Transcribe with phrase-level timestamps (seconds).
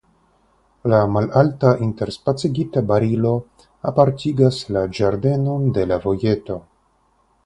[1.15, 3.33] Malalta interspacigita barilo
[3.91, 6.57] apartigas la ĝardenon de la vojeto.